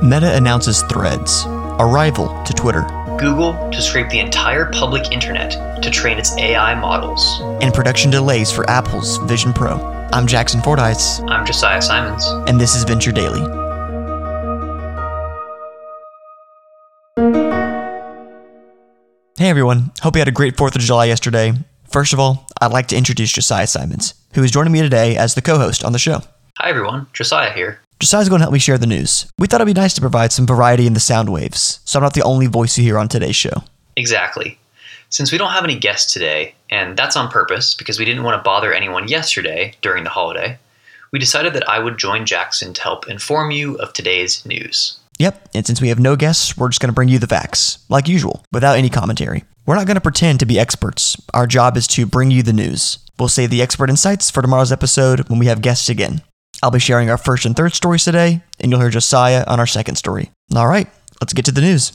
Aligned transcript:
Meta 0.00 0.36
announces 0.36 0.82
Threads, 0.82 1.44
a 1.44 1.84
rival 1.84 2.28
to 2.44 2.52
Twitter, 2.52 2.82
Google 3.18 3.54
to 3.72 3.82
scrape 3.82 4.08
the 4.10 4.20
entire 4.20 4.66
public 4.66 5.10
internet 5.10 5.82
to 5.82 5.90
train 5.90 6.18
its 6.18 6.36
AI 6.38 6.76
models. 6.76 7.40
and 7.62 7.74
production 7.74 8.12
delays 8.12 8.52
for 8.52 8.68
Apple's 8.70 9.16
Vision 9.28 9.52
Pro. 9.52 9.72
I'm 10.12 10.28
Jackson 10.28 10.62
Fordyce, 10.62 11.18
I'm 11.22 11.44
Josiah 11.44 11.82
Simons. 11.82 12.24
and 12.48 12.60
this 12.60 12.76
is 12.76 12.84
Venture 12.84 13.10
Daily. 13.10 13.40
Hey 19.36 19.48
everyone, 19.48 19.90
hope 20.02 20.14
you 20.14 20.20
had 20.20 20.28
a 20.28 20.32
great 20.32 20.56
4th 20.56 20.76
of 20.76 20.82
July 20.82 21.06
yesterday. 21.06 21.54
First 21.88 22.12
of 22.12 22.20
all, 22.20 22.46
I'd 22.60 22.72
like 22.72 22.88
to 22.88 22.96
introduce 22.96 23.32
Josiah 23.32 23.66
Simons, 23.66 24.14
who 24.34 24.42
is 24.42 24.50
joining 24.50 24.72
me 24.72 24.80
today 24.80 25.16
as 25.16 25.34
the 25.34 25.42
co 25.42 25.58
host 25.58 25.84
on 25.84 25.92
the 25.92 25.98
show. 25.98 26.20
Hi 26.58 26.68
everyone, 26.68 27.06
Josiah 27.12 27.52
here. 27.52 27.80
Josiah's 28.00 28.28
going 28.28 28.38
to 28.38 28.44
help 28.44 28.52
me 28.52 28.58
share 28.58 28.78
the 28.78 28.86
news. 28.86 29.30
We 29.38 29.46
thought 29.46 29.60
it'd 29.60 29.74
be 29.74 29.78
nice 29.78 29.94
to 29.94 30.00
provide 30.00 30.32
some 30.32 30.46
variety 30.46 30.86
in 30.86 30.94
the 30.94 31.00
sound 31.00 31.30
waves, 31.30 31.80
so 31.84 31.98
I'm 31.98 32.02
not 32.02 32.14
the 32.14 32.22
only 32.22 32.46
voice 32.46 32.78
you 32.78 32.84
hear 32.84 32.98
on 32.98 33.08
today's 33.08 33.36
show. 33.36 33.62
Exactly. 33.96 34.58
Since 35.10 35.32
we 35.32 35.38
don't 35.38 35.50
have 35.50 35.64
any 35.64 35.78
guests 35.78 36.12
today, 36.12 36.54
and 36.70 36.96
that's 36.96 37.16
on 37.16 37.30
purpose 37.30 37.74
because 37.74 37.98
we 37.98 38.04
didn't 38.04 38.22
want 38.22 38.38
to 38.38 38.42
bother 38.42 38.72
anyone 38.72 39.08
yesterday 39.08 39.74
during 39.82 40.04
the 40.04 40.10
holiday, 40.10 40.58
we 41.12 41.18
decided 41.18 41.52
that 41.54 41.68
I 41.68 41.78
would 41.78 41.98
join 41.98 42.24
Jackson 42.24 42.72
to 42.72 42.82
help 42.82 43.08
inform 43.08 43.50
you 43.50 43.74
of 43.76 43.92
today's 43.92 44.46
news. 44.46 44.98
Yep, 45.18 45.50
and 45.54 45.66
since 45.66 45.82
we 45.82 45.88
have 45.88 45.98
no 45.98 46.16
guests, 46.16 46.56
we're 46.56 46.68
just 46.68 46.80
going 46.80 46.88
to 46.88 46.94
bring 46.94 47.10
you 47.10 47.18
the 47.18 47.26
facts, 47.26 47.78
like 47.90 48.08
usual, 48.08 48.42
without 48.52 48.78
any 48.78 48.88
commentary. 48.88 49.44
We're 49.66 49.74
not 49.74 49.86
going 49.86 49.96
to 49.96 50.00
pretend 50.00 50.40
to 50.40 50.46
be 50.46 50.58
experts. 50.58 51.20
Our 51.34 51.46
job 51.46 51.76
is 51.76 51.86
to 51.88 52.06
bring 52.06 52.30
you 52.30 52.42
the 52.42 52.54
news. 52.54 52.98
We'll 53.20 53.28
save 53.28 53.50
the 53.50 53.60
expert 53.60 53.90
insights 53.90 54.30
for 54.30 54.40
tomorrow's 54.40 54.72
episode 54.72 55.28
when 55.28 55.38
we 55.38 55.44
have 55.44 55.60
guests 55.60 55.90
again. 55.90 56.22
I'll 56.62 56.70
be 56.70 56.78
sharing 56.78 57.10
our 57.10 57.18
first 57.18 57.44
and 57.44 57.54
third 57.54 57.74
stories 57.74 58.02
today, 58.02 58.42
and 58.58 58.72
you'll 58.72 58.80
hear 58.80 58.88
Josiah 58.88 59.44
on 59.46 59.60
our 59.60 59.66
second 59.66 59.96
story. 59.96 60.30
All 60.56 60.66
right, 60.66 60.88
let's 61.20 61.34
get 61.34 61.44
to 61.44 61.52
the 61.52 61.60
news. 61.60 61.92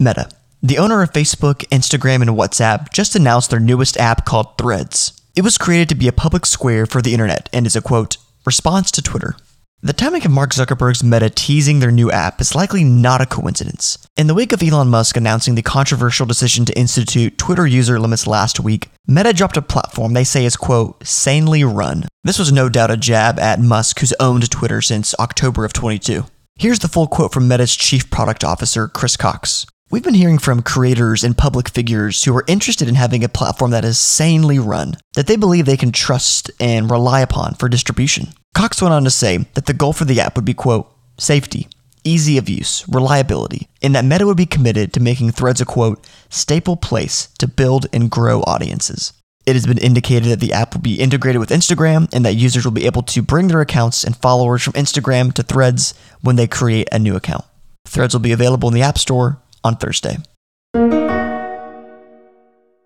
Meta, 0.00 0.28
the 0.64 0.78
owner 0.78 1.00
of 1.00 1.12
Facebook, 1.12 1.64
Instagram, 1.68 2.22
and 2.22 2.32
WhatsApp, 2.32 2.92
just 2.92 3.14
announced 3.14 3.50
their 3.50 3.60
newest 3.60 3.96
app 3.98 4.24
called 4.24 4.58
Threads. 4.58 5.12
It 5.36 5.42
was 5.42 5.58
created 5.58 5.88
to 5.90 5.94
be 5.94 6.08
a 6.08 6.12
public 6.12 6.44
square 6.44 6.84
for 6.84 7.00
the 7.00 7.12
internet 7.12 7.48
and 7.52 7.68
is 7.68 7.76
a 7.76 7.82
quote, 7.82 8.16
response 8.44 8.90
to 8.90 9.00
Twitter. 9.00 9.36
The 9.84 9.92
timing 9.92 10.24
of 10.24 10.30
Mark 10.30 10.50
Zuckerberg's 10.50 11.02
Meta 11.02 11.28
teasing 11.28 11.80
their 11.80 11.90
new 11.90 12.08
app 12.08 12.40
is 12.40 12.54
likely 12.54 12.84
not 12.84 13.20
a 13.20 13.26
coincidence. 13.26 13.98
In 14.16 14.28
the 14.28 14.34
wake 14.34 14.52
of 14.52 14.62
Elon 14.62 14.86
Musk 14.86 15.16
announcing 15.16 15.56
the 15.56 15.62
controversial 15.62 16.24
decision 16.24 16.64
to 16.66 16.78
institute 16.78 17.36
Twitter 17.36 17.66
user 17.66 17.98
limits 17.98 18.28
last 18.28 18.60
week, 18.60 18.90
Meta 19.08 19.32
dropped 19.32 19.56
a 19.56 19.62
platform 19.62 20.12
they 20.12 20.22
say 20.22 20.44
is, 20.44 20.54
quote, 20.54 21.04
sanely 21.04 21.64
run. 21.64 22.04
This 22.22 22.38
was 22.38 22.52
no 22.52 22.68
doubt 22.68 22.92
a 22.92 22.96
jab 22.96 23.40
at 23.40 23.58
Musk, 23.58 23.98
who's 23.98 24.14
owned 24.20 24.48
Twitter 24.52 24.80
since 24.80 25.16
October 25.18 25.64
of 25.64 25.72
22. 25.72 26.26
Here's 26.54 26.78
the 26.78 26.86
full 26.86 27.08
quote 27.08 27.32
from 27.32 27.48
Meta's 27.48 27.74
chief 27.74 28.08
product 28.08 28.44
officer, 28.44 28.86
Chris 28.86 29.16
Cox. 29.16 29.66
We've 29.90 30.04
been 30.04 30.14
hearing 30.14 30.38
from 30.38 30.62
creators 30.62 31.24
and 31.24 31.36
public 31.36 31.68
figures 31.68 32.22
who 32.22 32.36
are 32.36 32.44
interested 32.46 32.86
in 32.86 32.94
having 32.94 33.24
a 33.24 33.28
platform 33.28 33.72
that 33.72 33.84
is 33.84 33.98
sanely 33.98 34.60
run, 34.60 34.94
that 35.16 35.26
they 35.26 35.34
believe 35.34 35.66
they 35.66 35.76
can 35.76 35.90
trust 35.90 36.52
and 36.60 36.88
rely 36.88 37.20
upon 37.20 37.54
for 37.54 37.68
distribution. 37.68 38.28
Cox 38.54 38.82
went 38.82 38.94
on 38.94 39.04
to 39.04 39.10
say 39.10 39.38
that 39.54 39.66
the 39.66 39.72
goal 39.72 39.92
for 39.92 40.04
the 40.04 40.20
app 40.20 40.36
would 40.36 40.44
be, 40.44 40.54
quote, 40.54 40.92
safety, 41.18 41.68
easy 42.04 42.36
of 42.36 42.48
use, 42.48 42.86
reliability, 42.88 43.68
and 43.82 43.94
that 43.94 44.04
Meta 44.04 44.26
would 44.26 44.36
be 44.36 44.46
committed 44.46 44.92
to 44.92 45.00
making 45.00 45.30
Threads 45.30 45.60
a, 45.60 45.64
quote, 45.64 46.06
staple 46.28 46.76
place 46.76 47.28
to 47.38 47.48
build 47.48 47.86
and 47.92 48.10
grow 48.10 48.42
audiences. 48.42 49.12
It 49.46 49.54
has 49.54 49.66
been 49.66 49.78
indicated 49.78 50.28
that 50.28 50.40
the 50.40 50.52
app 50.52 50.74
will 50.74 50.82
be 50.82 51.00
integrated 51.00 51.40
with 51.40 51.50
Instagram 51.50 52.08
and 52.12 52.24
that 52.24 52.34
users 52.34 52.64
will 52.64 52.72
be 52.72 52.86
able 52.86 53.02
to 53.02 53.22
bring 53.22 53.48
their 53.48 53.60
accounts 53.60 54.04
and 54.04 54.16
followers 54.16 54.62
from 54.62 54.74
Instagram 54.74 55.32
to 55.32 55.42
Threads 55.42 55.94
when 56.20 56.36
they 56.36 56.46
create 56.46 56.88
a 56.92 56.98
new 56.98 57.16
account. 57.16 57.44
Threads 57.86 58.14
will 58.14 58.20
be 58.20 58.32
available 58.32 58.68
in 58.68 58.74
the 58.74 58.82
App 58.82 58.98
Store 58.98 59.38
on 59.64 59.76
Thursday. 59.76 60.18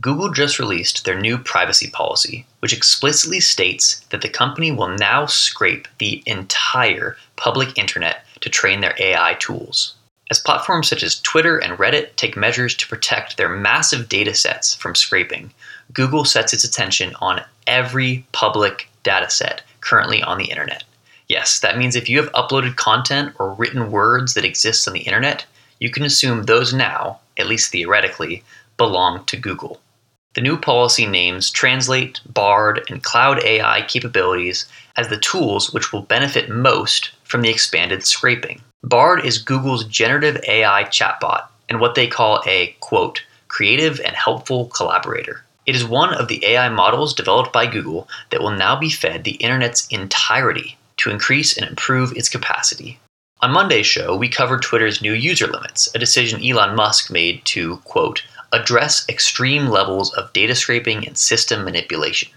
Google 0.00 0.30
just 0.30 0.60
released 0.60 1.04
their 1.04 1.18
new 1.18 1.36
privacy 1.36 1.90
policy, 1.90 2.46
which 2.60 2.72
explicitly 2.72 3.40
states 3.40 3.98
that 4.10 4.22
the 4.22 4.28
company 4.28 4.70
will 4.70 4.96
now 4.96 5.26
scrape 5.26 5.88
the 5.98 6.22
entire 6.24 7.16
public 7.34 7.76
internet 7.76 8.24
to 8.40 8.48
train 8.48 8.80
their 8.80 8.94
AI 9.00 9.34
tools. 9.40 9.94
As 10.30 10.38
platforms 10.38 10.86
such 10.86 11.02
as 11.02 11.18
Twitter 11.18 11.58
and 11.58 11.76
Reddit 11.78 12.14
take 12.14 12.36
measures 12.36 12.76
to 12.76 12.86
protect 12.86 13.36
their 13.36 13.48
massive 13.48 14.08
data 14.08 14.34
sets 14.34 14.72
from 14.72 14.94
scraping, 14.94 15.52
Google 15.92 16.24
sets 16.24 16.52
its 16.52 16.62
attention 16.62 17.16
on 17.20 17.42
every 17.66 18.24
public 18.30 18.88
data 19.02 19.28
set 19.28 19.62
currently 19.80 20.22
on 20.22 20.38
the 20.38 20.48
internet. 20.48 20.84
Yes, 21.26 21.58
that 21.58 21.76
means 21.76 21.96
if 21.96 22.08
you 22.08 22.22
have 22.22 22.32
uploaded 22.34 22.76
content 22.76 23.34
or 23.40 23.52
written 23.54 23.90
words 23.90 24.34
that 24.34 24.44
exist 24.44 24.86
on 24.86 24.94
the 24.94 25.00
internet, 25.00 25.44
you 25.80 25.90
can 25.90 26.04
assume 26.04 26.44
those 26.44 26.72
now, 26.72 27.18
at 27.36 27.48
least 27.48 27.72
theoretically, 27.72 28.44
belong 28.76 29.24
to 29.24 29.36
Google. 29.36 29.80
The 30.34 30.42
new 30.42 30.58
policy 30.58 31.06
names 31.06 31.50
Translate, 31.50 32.20
Bard, 32.26 32.84
and 32.90 33.02
Cloud 33.02 33.42
AI 33.42 33.82
capabilities 33.88 34.66
as 34.96 35.08
the 35.08 35.16
tools 35.16 35.72
which 35.72 35.92
will 35.92 36.02
benefit 36.02 36.50
most 36.50 37.10
from 37.24 37.40
the 37.40 37.48
expanded 37.48 38.04
scraping. 38.06 38.60
Bard 38.84 39.24
is 39.24 39.38
Google's 39.38 39.84
generative 39.84 40.38
AI 40.46 40.84
chatbot 40.84 41.48
and 41.68 41.80
what 41.80 41.94
they 41.94 42.06
call 42.06 42.42
a, 42.46 42.76
quote, 42.80 43.22
creative 43.48 44.00
and 44.00 44.14
helpful 44.14 44.66
collaborator. 44.66 45.44
It 45.66 45.74
is 45.74 45.84
one 45.84 46.14
of 46.14 46.28
the 46.28 46.44
AI 46.44 46.68
models 46.68 47.14
developed 47.14 47.52
by 47.52 47.66
Google 47.66 48.08
that 48.30 48.40
will 48.40 48.52
now 48.52 48.78
be 48.78 48.90
fed 48.90 49.24
the 49.24 49.32
internet's 49.32 49.86
entirety 49.88 50.76
to 50.98 51.10
increase 51.10 51.56
and 51.56 51.66
improve 51.66 52.12
its 52.16 52.28
capacity. 52.28 52.98
On 53.40 53.52
Monday's 53.52 53.86
show, 53.86 54.16
we 54.16 54.28
covered 54.28 54.62
Twitter's 54.62 55.00
new 55.00 55.12
user 55.12 55.46
limits, 55.46 55.88
a 55.94 55.98
decision 55.98 56.44
Elon 56.44 56.74
Musk 56.74 57.10
made 57.10 57.44
to, 57.46 57.76
quote, 57.84 58.22
address 58.52 59.08
extreme 59.08 59.68
levels 59.68 60.12
of 60.14 60.32
data 60.32 60.54
scraping 60.54 61.06
and 61.06 61.16
system 61.16 61.64
manipulation. 61.64 62.30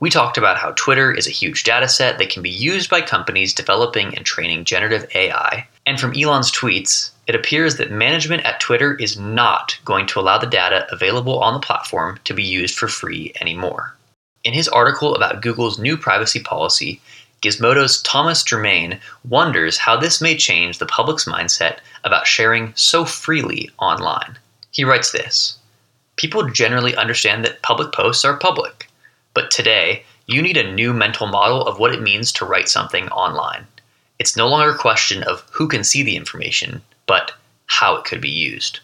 We 0.00 0.10
talked 0.10 0.36
about 0.36 0.58
how 0.58 0.72
Twitter 0.72 1.12
is 1.12 1.28
a 1.28 1.30
huge 1.30 1.62
data 1.62 1.88
set 1.88 2.18
that 2.18 2.30
can 2.30 2.42
be 2.42 2.50
used 2.50 2.90
by 2.90 3.02
companies 3.02 3.54
developing 3.54 4.16
and 4.16 4.26
training 4.26 4.64
generative 4.64 5.08
AI. 5.14 5.68
And 5.86 6.00
from 6.00 6.12
Elon's 6.16 6.50
tweets, 6.50 7.10
it 7.28 7.36
appears 7.36 7.76
that 7.76 7.92
management 7.92 8.44
at 8.44 8.58
Twitter 8.58 8.94
is 8.96 9.16
not 9.16 9.78
going 9.84 10.06
to 10.06 10.18
allow 10.18 10.38
the 10.38 10.46
data 10.48 10.88
available 10.90 11.38
on 11.38 11.54
the 11.54 11.60
platform 11.60 12.18
to 12.24 12.34
be 12.34 12.42
used 12.42 12.76
for 12.76 12.88
free 12.88 13.32
anymore. 13.40 13.94
In 14.42 14.54
his 14.54 14.66
article 14.66 15.14
about 15.14 15.40
Google's 15.40 15.78
new 15.78 15.96
privacy 15.96 16.40
policy, 16.40 17.00
Gizmodo's 17.40 18.02
Thomas 18.02 18.42
Germain 18.42 19.00
wonders 19.28 19.78
how 19.78 19.96
this 19.96 20.20
may 20.20 20.36
change 20.36 20.78
the 20.78 20.86
public's 20.86 21.26
mindset 21.26 21.78
about 22.02 22.26
sharing 22.26 22.72
so 22.74 23.04
freely 23.04 23.70
online. 23.78 24.36
He 24.72 24.84
writes 24.84 25.12
this 25.12 25.58
People 26.16 26.48
generally 26.50 26.96
understand 26.96 27.44
that 27.44 27.62
public 27.62 27.92
posts 27.92 28.24
are 28.24 28.36
public, 28.36 28.88
but 29.34 29.50
today 29.50 30.04
you 30.26 30.42
need 30.42 30.56
a 30.56 30.72
new 30.72 30.92
mental 30.94 31.26
model 31.26 31.66
of 31.66 31.78
what 31.78 31.94
it 31.94 32.02
means 32.02 32.32
to 32.32 32.46
write 32.46 32.68
something 32.68 33.08
online. 33.08 33.66
It's 34.18 34.36
no 34.36 34.48
longer 34.48 34.70
a 34.70 34.78
question 34.78 35.22
of 35.24 35.44
who 35.52 35.68
can 35.68 35.84
see 35.84 36.02
the 36.02 36.16
information, 36.16 36.82
but 37.06 37.32
how 37.66 37.96
it 37.96 38.04
could 38.04 38.20
be 38.20 38.30
used. 38.30 38.80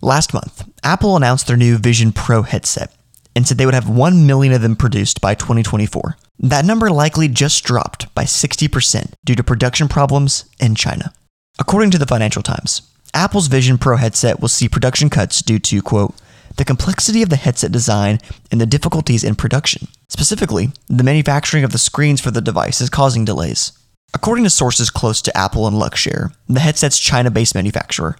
Last 0.00 0.34
month, 0.34 0.68
Apple 0.82 1.16
announced 1.16 1.46
their 1.46 1.56
new 1.56 1.76
Vision 1.76 2.10
Pro 2.12 2.42
headset 2.42 2.92
and 3.36 3.46
said 3.46 3.58
they 3.58 3.66
would 3.66 3.74
have 3.74 3.88
1 3.88 4.26
million 4.26 4.52
of 4.52 4.62
them 4.62 4.76
produced 4.76 5.20
by 5.20 5.34
2024. 5.34 6.16
That 6.38 6.64
number 6.64 6.90
likely 6.90 7.28
just 7.28 7.64
dropped 7.64 8.12
by 8.14 8.24
60% 8.24 9.12
due 9.24 9.34
to 9.34 9.44
production 9.44 9.88
problems 9.88 10.46
in 10.58 10.74
China. 10.74 11.12
According 11.58 11.90
to 11.90 11.98
the 11.98 12.06
Financial 12.06 12.42
Times, 12.42 12.82
Apple's 13.12 13.46
Vision 13.46 13.76
Pro 13.76 13.98
headset 13.98 14.40
will 14.40 14.48
see 14.48 14.68
production 14.68 15.10
cuts 15.10 15.42
due 15.42 15.58
to, 15.58 15.82
quote, 15.82 16.14
the 16.56 16.64
complexity 16.64 17.22
of 17.22 17.28
the 17.28 17.36
headset 17.36 17.70
design 17.70 18.20
and 18.50 18.60
the 18.60 18.66
difficulties 18.66 19.22
in 19.22 19.34
production. 19.34 19.88
Specifically, 20.08 20.70
the 20.88 21.04
manufacturing 21.04 21.62
of 21.62 21.72
the 21.72 21.78
screens 21.78 22.22
for 22.22 22.30
the 22.30 22.40
device 22.40 22.80
is 22.80 22.88
causing 22.88 23.24
delays. 23.24 23.72
According 24.14 24.44
to 24.44 24.50
sources 24.50 24.88
close 24.88 25.20
to 25.22 25.36
Apple 25.36 25.66
and 25.66 25.76
Luxshare, 25.76 26.34
the 26.48 26.60
headset's 26.60 26.98
China 26.98 27.30
based 27.30 27.54
manufacturer, 27.54 28.16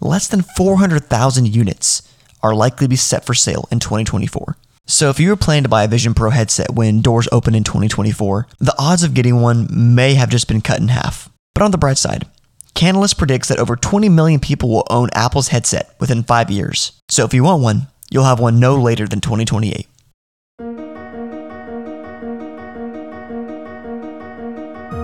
less 0.00 0.26
than 0.26 0.42
400,000 0.42 1.54
units 1.54 2.02
are 2.42 2.54
likely 2.54 2.86
to 2.86 2.90
be 2.90 2.96
set 2.96 3.26
for 3.26 3.34
sale 3.34 3.68
in 3.70 3.78
2024. 3.78 4.56
So 4.86 5.10
if 5.10 5.20
you 5.20 5.28
were 5.28 5.36
planning 5.36 5.64
to 5.64 5.68
buy 5.68 5.84
a 5.84 5.88
Vision 5.88 6.14
Pro 6.14 6.30
headset 6.30 6.74
when 6.74 7.02
doors 7.02 7.28
open 7.30 7.54
in 7.54 7.64
2024, 7.64 8.46
the 8.58 8.74
odds 8.78 9.02
of 9.02 9.14
getting 9.14 9.40
one 9.40 9.68
may 9.70 10.14
have 10.14 10.30
just 10.30 10.48
been 10.48 10.62
cut 10.62 10.80
in 10.80 10.88
half. 10.88 11.30
But 11.54 11.62
on 11.62 11.70
the 11.70 11.78
bright 11.78 11.98
side, 11.98 12.26
Canalys 12.74 13.16
predicts 13.16 13.48
that 13.48 13.58
over 13.58 13.76
20 13.76 14.08
million 14.08 14.40
people 14.40 14.68
will 14.68 14.86
own 14.90 15.08
Apple's 15.14 15.48
headset 15.48 15.94
within 16.00 16.22
five 16.22 16.50
years. 16.50 16.92
So 17.08 17.24
if 17.24 17.34
you 17.34 17.44
want 17.44 17.62
one, 17.62 17.88
you'll 18.10 18.24
have 18.24 18.40
one 18.40 18.58
no 18.58 18.76
later 18.76 19.06
than 19.06 19.20
2028. 19.20 19.86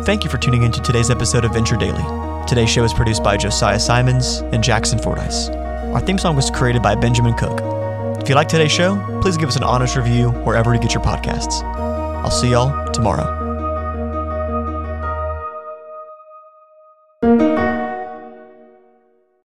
Thank 0.04 0.22
you 0.22 0.30
for 0.30 0.38
tuning 0.38 0.62
in 0.62 0.70
to 0.70 0.80
today's 0.82 1.10
episode 1.10 1.44
of 1.44 1.52
Venture 1.52 1.76
Daily. 1.76 2.04
Today's 2.46 2.70
show 2.70 2.84
is 2.84 2.94
produced 2.94 3.24
by 3.24 3.36
Josiah 3.36 3.80
Simons 3.80 4.38
and 4.52 4.62
Jackson 4.62 5.00
Fordyce. 5.00 5.48
Our 5.48 6.00
theme 6.00 6.18
song 6.18 6.36
was 6.36 6.48
created 6.48 6.80
by 6.80 6.94
Benjamin 6.94 7.34
Cook. 7.34 7.60
If 8.22 8.28
you 8.28 8.36
like 8.36 8.46
today's 8.48 8.70
show, 8.70 8.96
please 9.20 9.36
give 9.36 9.48
us 9.48 9.56
an 9.56 9.64
honest 9.64 9.96
review 9.96 10.30
wherever 10.30 10.72
you 10.72 10.80
get 10.80 10.94
your 10.94 11.02
podcasts. 11.02 11.62
I'll 11.64 12.30
see 12.30 12.50
y'all 12.50 12.92
tomorrow. 12.92 13.45